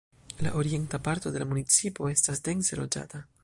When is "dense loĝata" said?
2.51-3.27